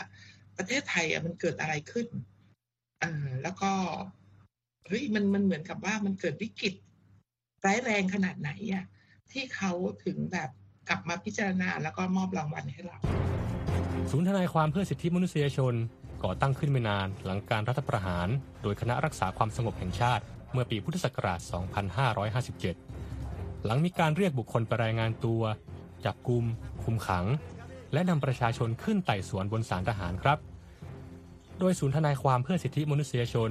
[0.58, 2.08] ประเทศไทยอะมันเกิดอะไรขึ้น
[3.02, 3.72] อ่าแล้วก็
[4.88, 6.74] เฮ้ยมันมันเหมือนกับว่ามันเกิดวิกฤต
[7.66, 8.86] ร้ายแรงขนาดไหนอะ
[9.32, 9.72] ที่เขา
[10.06, 10.50] ถึงแบบ
[10.90, 12.98] กลับมาพิจารณาแล้วก็มอบรางวัลให้เรา
[14.12, 15.74] ศูนย์ทนายความเพื่อสิทธิมนุษยชน
[16.24, 18.28] ก่อตั้งขึ้นไม่นานหลังการรัฐประหาร
[18.64, 21.40] โดยคณะรักษาความสงบแห่งชาติ เมื่อปีพุทธศักราช
[22.74, 25.42] 2557 หลังมีการเรียกบุคคลไปรายงานตัว
[26.06, 26.46] จับกุม
[26.84, 27.26] คุมขัง
[27.94, 30.38] และนำประชาชนขึ้นไต่สวนบนศาลทหารครับ
[31.60, 33.50] โดยศูนย์ทนายความเพื่อสิทธิมนุษยชน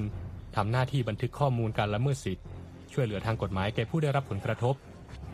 [0.57, 2.47] ทำหน้าที่บันทึกข้อมูลการละเมิดสิทธิ์
[2.93, 4.75] ช่วยเหลือทางกฎหมายแก่ผู้ได้รับผลกระทบ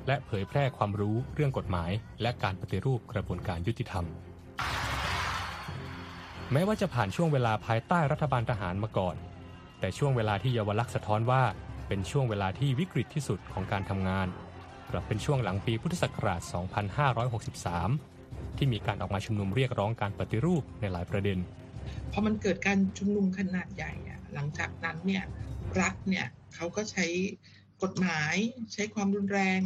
[0.06, 1.90] และเผยแพร่ความรู้เรื่องกฎหมาย
[2.22, 4.04] และการปฏิรูปกระบวนการยุติธรรม
[6.52, 9.16] แม้ว่าจะผ่านช่วงเวลาภายใต้รัฐบาลทหารมาก่อน
[9.80, 11.42] แต่ช่วงเวลาที่เยาวลักษณ์สะท้อนว่า
[11.88, 14.28] เป็นช่วงเวลาที่วิกฤตที่สุดของการทำงาน
[14.90, 16.40] กลับเป็นช่วงหลังปีพุทธศักราช
[17.74, 21.38] 2563 ที่มีการออกมาชุมนุมเรียกร้องการปฏิรูปในหลายประเด็น
[22.12, 23.92] พอมันเกิดการชุมนุมขนาดใหญ่
[24.34, 25.24] หลังจากนั้นเนี่ย
[25.80, 27.06] รัฐเนี่ยเขาก็ใช้
[27.82, 28.36] กฎหมาย
[28.72, 29.60] ใช้ความรุนแรง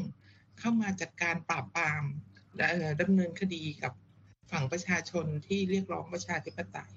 [0.58, 2.02] เข้ามาจัดการปราบปราม
[3.00, 3.92] ดำเนินคดีกับ
[4.50, 6.92] ฝั่งประชาชนที่เรียกร้องประชาธิปไตย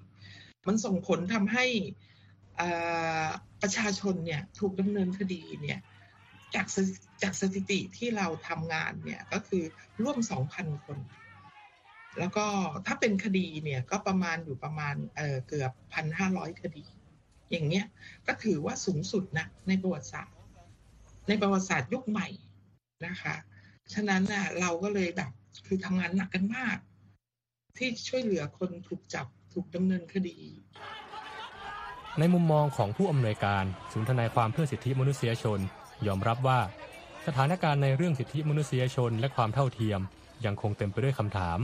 [0.68, 1.66] มันส่งผลทำให้
[3.62, 5.80] ประชาชนเนี่ยถูกดำเนินคดีเนี่ย
[6.56, 6.68] จาก
[7.22, 9.64] จากสถิติที่เราทำงานเนี่ยก็คือ
[10.04, 10.18] ร่วม
[10.52, 11.00] 2,000 คน
[12.20, 12.46] แล้วก็
[12.86, 15.72] ถ้าเป็นคดีเนี่ยก็ประมาณอยู่ประมาณเเกือบ
[16.18, 16.86] 1,500 คดี
[17.52, 17.86] อย่างเงี้ย
[18.28, 20.36] ก็ถือว่าสูงสุดนะในประวัติศาสตร์
[21.28, 22.28] ในประวัติศาสตร์ยุคใหม่
[23.08, 23.36] นะคะ
[23.94, 25.32] ฉะนั้นน่ะเราก็เลยแบบ
[25.68, 26.78] คือทำงานหนักกันมาก
[27.78, 30.38] ที่ช่วยเหลือคนถูกจับถูกดำเนินคดี
[32.20, 35.60] ในมุมมองของผู้อำนวยการศูนย์ทนายความเพื่อสิทธิมนุษยชน
[36.08, 36.60] ยอมรับว่า
[37.28, 40.00] สถานการณ์ในเรื่องสิทธิมนุษยชนและความเท่าเทียม
[40.46, 41.60] ยังคงเต็มไปด้วยคำถาม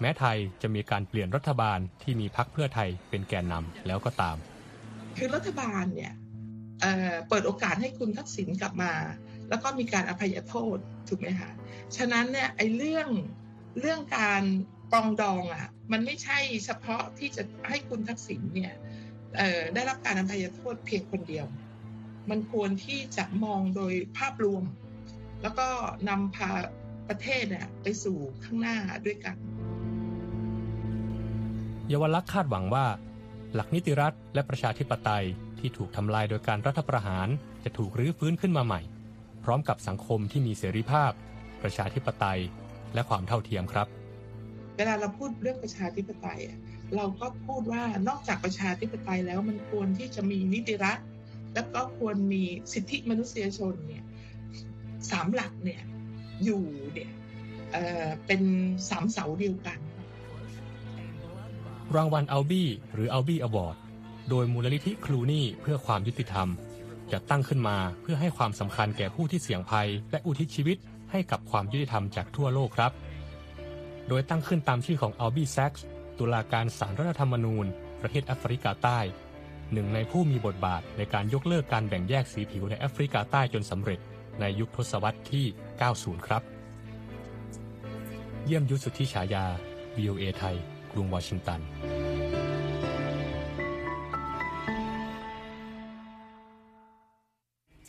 [0.00, 4.36] แม้ไทยจะมีการเปลี่ยนรัฐบาลที่มีพักเพื่อไทยเป็นแกนนำแล้วก็ตาม
[5.18, 6.12] คือรัฐบาลเนี่ย
[6.80, 8.92] เเปิดโอกาสให้คุณทักษิณกลับมา
[9.48, 11.50] แล้วก็มีการอภัยโทษถูกไหมคะ
[11.96, 13.08] ฉะนั้นเนี่ยไอ้เรื่อง
[13.80, 14.42] เรื่องการ
[14.92, 18.74] ปองดองอะมันไม่ใช่เฉพาะที่จะให้คุณทักษิณเนี่ย
[19.74, 21.46] ได้รับการอภัยโทษเพียงคนเดียว
[22.30, 24.64] มันควรที่จะมองโดยภาพรวม
[25.42, 25.68] แล้วก็
[26.08, 26.50] นำพา
[27.08, 29.36] ประเทศเนี่ยไปสู่ข้างหน้าด้วยกัน
[31.88, 32.84] เยาวลักษณ์คาดหวังว่า
[33.54, 35.24] หลักนิติรัฐและประชาธิปไตย
[35.58, 37.28] ที่ถูกทำลายโดยการรัฐประหาร
[37.64, 38.80] จะถูกรื้อฟื้นขึ้นมาใหม่
[39.44, 41.12] พร้อมกับสังคมที่มีเสรีภาพ
[41.62, 42.40] ประชาธิปไตย
[42.94, 43.86] และความเท่าเทียมครับ
[44.76, 46.40] เวลาเราพูดเรื่องประชาธิปไตย
[46.96, 50.98] เราก็พูดว่านอกจากประชาธิปไตยแล้วมันควรที่จะมีนิติรัฐ
[51.54, 54.04] แล้วก็ควรมีสิทธิมนุษยชนเนี่ย
[55.10, 55.82] สามหลักเนี่ย
[56.44, 57.10] อยู่เนี่ย
[57.72, 58.42] เเป็น
[58.88, 59.78] สามเสาเดียวกัน
[61.96, 63.76] รางวัลอัลบี้หรืออัลบี้อวอร์ด
[64.30, 66.48] โดยมูลนิธิคลูนี่เพื่อความยุติธรรม
[67.12, 70.76] จะตั้งขึ้นมาเพื่อให้ความสำคัญแก่ผู้ที่เสี่ยงภัย และอุทิศชีวิต
[71.10, 72.92] ให้กับความยุติธรรมจากทั่วโลกครับ
[74.08, 75.86] โดยตั้งขึ้นตามชื่อของอัลบี้แซ็กส์
[76.18, 77.66] ตุลาการศาลรัฐธรรมนูญ
[78.00, 78.98] ประเทศแอฟริกาใต้
[79.72, 84.00] หนึ่งในผู้มีบทบาทในการยกเลิกการแบ่งแยกสีผิวในแอฟริกาใต้จนสำเร็จ
[84.40, 85.46] ในยุคทศวรรษที่
[85.86, 86.42] 90 ครับ
[88.46, 89.44] เยี่ยมยุทธสุทธิฉายา
[89.96, 90.58] VOA ไทย
[90.92, 91.60] กรุงวอชิงตัน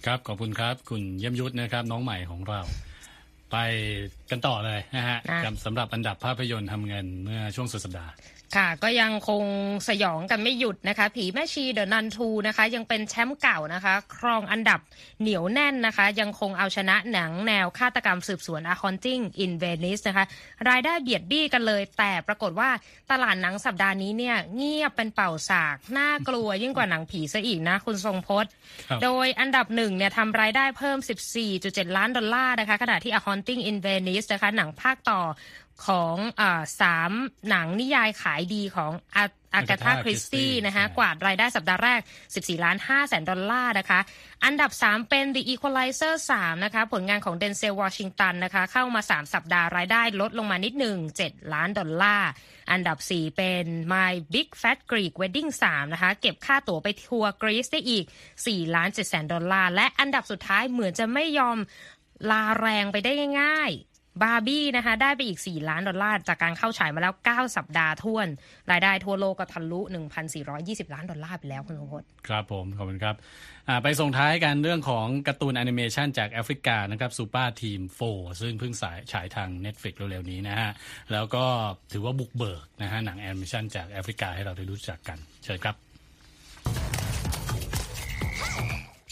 [0.06, 2.60] ครับขอบคุณครับ คุณเยี่ยมยุทธนะครับ น้องใหม่ของเรา
[3.52, 3.58] ไป
[4.30, 5.18] กันต่อเลยนะฮะ
[5.66, 8.14] สำหรับอันดับภาพยนตร์ทำเงินเมื่อช่วงสุดสัปดาห์
[8.58, 9.44] ค่ะก็ยังคง
[9.88, 14.80] สยองกันไม่หยุดนะคะ ผีแม่ชี The Nun II นะคะ ยังเป็นแชมป์เก่านะคะ ครองอันดับ
[15.22, 20.26] เหนียวแน่นนะคะ ยังคงเอาชนะหนังแนวฆาตกรรมสืบสวน A Haunting in Venice นะคะ
[20.70, 22.70] รายได้เบียดบี้กันเลย แต่ปรากฏว่า
[23.12, 28.52] ตลาดหนังสัปดาห์นี้เนี่ย เงียบเป็นเป่าสาก น่ากลัวยิ่งกว่าหนังผีซะอีกนะ คุณทรงพจน์
[29.04, 30.98] โดยอันดับหนึ่งเนี่ยทำรายได้เพิ่ม
[31.48, 35.22] 14.7 ล้านดอลลาร์นะคะขณะที่ A Haunting in Venice นะคะหนังภาคต่อ
[35.88, 36.44] ของอ
[36.82, 37.12] สาม
[37.50, 38.91] หนังนิยายขายดีของ
[39.56, 42.02] อากาธาคริสตี้นะคะกวาดรายได้สัปดาห์แรก
[42.34, 44.00] 14 ล้าน5แสนดอลลาร์นะคะ
[44.46, 52.30] อันดับ 3 เป็น The Equalizer 3นะคะผลงานของเดนเซลวอชิงตันนะคะเข้ามา 3 สัปดาห์รายได้ลดลงมานิดหนึ่ง 7 ล้านดอลลาร์
[52.72, 58.06] อันดับ 4 เป็น My Big Fat Greek Wedding 3นะคะเก็บค่าตั๋วไปทัวร์กรีซได้อีก
[58.39, 61.58] 4 ล้าน7แสนดอลลาร์ และอันดับสุดท้ายเหมือนจะไม่ยอม
[62.32, 63.72] ลาโรงไปได้ง่าย
[64.21, 68.28] บาร์บี้นะคะได้ไปอีก 4 ล้านดอลลาร์ จากการเข้าฉายมาแล้ว 9 สัปดาห์ถ้วน
[68.71, 69.82] รายได้ทั่วโลกก็ทะลุ
[70.38, 73.15] 1,420 ล้านดอลลาร์ไปแล้วคุณพจน์ครับผม ขอบคุณครับ
[73.84, 78.00] ไปส่งท้ายกันเรื่องของการ์ตูนแอนิเมชันจากแอฟริกานะครับ Supa Team 4
[78.41, 80.71] ซึ่งเพิ่งสายฉายทาง Netflix เร็วๆนี้นะฮะ
[81.12, 81.45] แล้วก็
[81.91, 85.76] ถือว่าบุกเบิกนะฮะหนังแอนิเมชันจากแอฟริกาให้เราได้รู้จักกัน เชิญครับ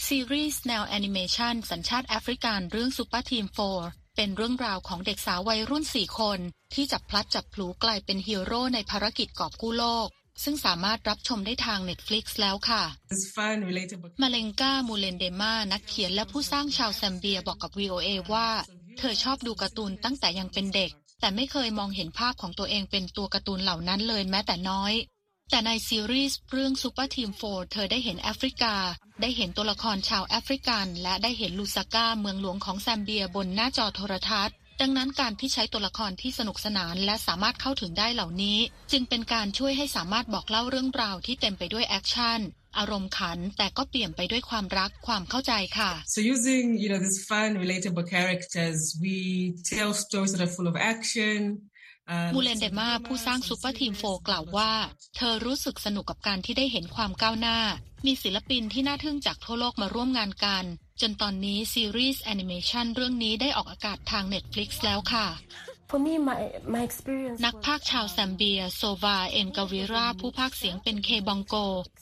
[0.06, 3.58] ซีรีส์แนวแอนิเมชันสัญชาติแอฟริกันเรื่อง Supa Team 4
[4.22, 6.38] เป็นเรื่องราวของเด็กสาววัยรุ่นสี่คน
[6.74, 10.08] ที่จับพลัดจับพลูกลายเป็นฮีโร่ในภารกิจกอบกู้โลก
[10.44, 12.82] ซึ่งสามารถรับชมได้ทาง Netflix แล้วค่ะ
[14.22, 18.48] มาเลงกามูเลนเดมานักเขียนและผู้สร้างชาวแซมเบียบอกกับ VOA ว่า
[18.98, 24.92] เธอชอบดูการ์ตูนตั้งแต่ยังเป็นเด็ก แต่ไม่เคยมองเห็นภาพของตัวเองเป็นตัวการ์ตูนเหล่านั้นเลยแม้แต่น้อย
[25.50, 28.74] แต่ในซีรีส์เรื่อง Supa Team 4เธอได้เห็นแอฟริกา
[29.20, 38.58] ได้เห็นตัวละครชาวแอฟริกัน และได้เห็นลูซาก้าเมืองหลวงของแซมเบียบนหน้าจอโทรทัศน์ ดังนั้นการที่ใช้ตัวละครที่สนุกสนานและสามารถเข้าถึงได้เหล่านี้
[38.92, 42.40] จึงเป็นการช่วยให้สามารถบอกเล่าเรื่องราวที่เต็มไปด้วยแอคชั่น
[42.78, 49.16] อารมณ์ขันแต่ก็เปี่ยมไปด้วยความรักความเข้าใจค่ะ so using you know this fun relatable characters we
[49.72, 51.38] tell stories that are full of action
[52.34, 54.72] มูเลนเดมาผู้สร้าง Supa Team 4กล่าวว่า
[55.16, 57.58] เธอรู้สึกสนุกกับการที่ได้เห็นความก้าวหน้า
[58.06, 60.64] มีศิลปินที่น่าทึ่งจากทั่วโลกมาร่วมงานกัน
[61.00, 65.26] จนตอนนี้ซีรีส์แอนิเมชันเรื่องนี้ได้ออกอากาศทาง Netflix แล้วค่ะ
[67.44, 71.54] นักพากย์ชาวแซมเบีย โซวา เอ็นกาวิราผู้พากย์เสียงเป็นเคบองโก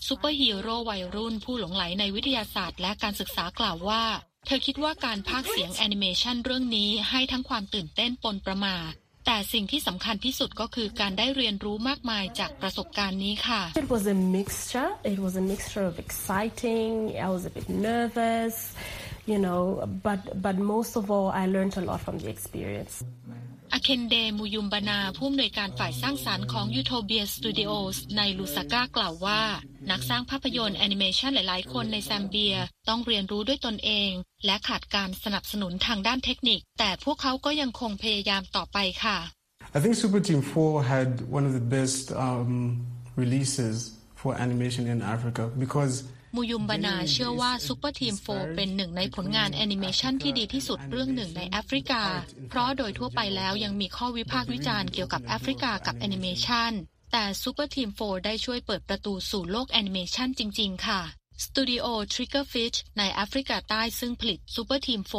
[0.07, 4.05] ซูเปอร์ฮีโร่วัยรุ่นผู้หลงใหลในวิทยาศาสตร์และการศึกษากล่าวว่า
[4.47, 8.77] เธอคิดว่าการพากย์เสียงแอนิเมชันเรื่องนี้ให้ทั้งความตื่นเต้นปนประหม่า
[9.31, 16.91] แต่สิ่งที่สำคัญที่สุดก็คือการได้เรียนรู้มากมายจากประสบการณ์นี้ค่ะ It was a mixture it was a mixture of exciting
[17.27, 18.55] I was a bit nervous
[19.31, 19.63] you know
[20.07, 22.95] but but most of all I learned a lot from the experience
[23.73, 29.41] อาเคนเดมูยุมบานาผู้อำนวยการฝ่ายสร้างสารรค์ของยูโทเบียสตูดิโอสในลูซาก้ากล่าวว่า
[29.91, 32.57] นักสร้างภาพยนตร์แอนิเมชันหลาย ๆ คนในแซมเบีย
[32.89, 34.11] ต้องเรียนรู้ด้วยตนเอง
[34.47, 39.19] และขาดการสนับสนุนทางด้านเทคนิค แต่พวกเขาก็ยังคงพยายามต่อไปค่ะ
[39.77, 42.53] I think Super Team 4 had one of the best um,
[43.23, 43.77] releases
[44.21, 45.95] for animation in Africa because
[46.35, 52.03] มูยุมบานาเชื่อว่า Super Team 4 เป็นหนึ่งในผลงานแอนิเมชันที่ดีที่สุดเรื่องหนึ่งในแอฟริกา
[52.49, 56.73] เพราะโดยทั่วไปแล้วยังมีข้อวิพากษ์วิจารณ์เกี่ยวกับแอฟริกากับแอนิเมชัน
[57.13, 61.01] แต่ Super Team 4 ได้ช่วยเปิดประตูสู่โลกแอนิเมชันจริง ๆ ค่ะ
[61.45, 65.13] สตูดิโอ Triggerfish ในแอฟริกาใต้ซึ่งผลิต Super Team 4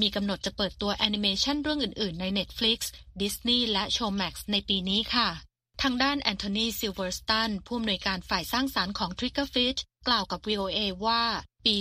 [0.00, 2.78] มีกำหนดจะเปิดตัวแอนิเมชันเรื่องอื่น ๆ ใน Netflix
[3.20, 5.47] Disney และ Showmax ในปีนี้ค่ะ
[5.82, 11.22] ทางด้านแอนโทนีซิลเวอร์สตันผู้อำนวยการฝ่ายสร้างสรรค์ของ t r i g g e r f i t กล่าวกับ VOA ว่า
[11.66, 11.76] ปี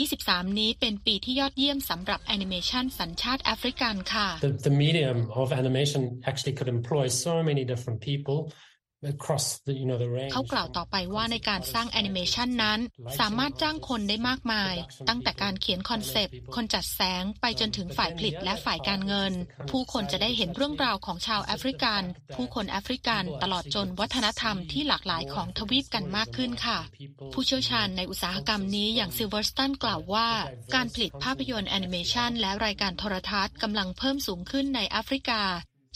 [0.00, 8.38] 2023 นี้เป็นปีที่ยอดเยี่ยมสำหรับแอนิเมชันสัญชาติแอฟริกันค่ะ The, the medium of animation actually could employ so many different people
[10.32, 12.80] เขากล่าวต่อไปว่าในการสร้างแอนิเมชันนั้น
[13.18, 14.74] สามารถจ้างคนได้มากมาย
[15.08, 19.32] ตั้งแต่การเขียนคอนเซปต์ คนจัดแสงไปจนถึงฝ่ายผลิตและฝ่ายการเงิน
[19.70, 22.02] ผู้คนจะได้เห็นเรื่องราวของชาวแอฟริกัน
[22.34, 26.78] ผู้คนแอฟริกันตลอดจนวัฒนธรรมที่หลากหลายของทวีปกันมากขึ้นค่ะ
[27.32, 30.28] ผู้เชี่ยวชาญในอุตสาหกรรมนี้อย่างซิลเวอร์สตันกล่าวว่า
[30.74, 35.42] การผลิตภาพยนตร์แอนิเมชันและรายการโทรทัศน์กำลังเพิ่มสูงขึ้นในแอฟริกา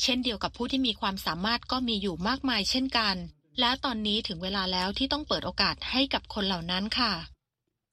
[0.02, 3.16] เช่นเดียวกับผู้ที่มีความสามารถก็มีอยู่มากมายเช่นกัน
[3.60, 7.12] และตอนนี้ถึงเวลาแล้วที่ต้องเปิดโอกาสให้กับคนเหล่านั้นค่ะ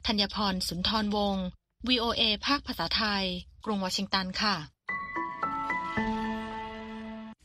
[0.07, 1.45] ธัญพรสุนทรวงศ์
[1.87, 3.25] VOA ภาคภาษาไทย
[3.65, 4.55] กรุงวอชิงตันค่ะ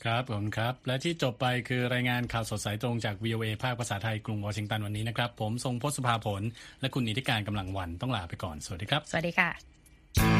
[0.04, 6.42] ครับผมครับ และที่จบไปคือรายงานข่าวสดสายตรงจาก VOA ภาคภาษาไทยกรุงวอชิงตันวันนี้นะครับ ผมทรงพศภาผล
[6.80, 10.39] และคุณนิติการกำลังวันต้องลาไปก่อน สวัสดีครับ สวัสดีค่ะ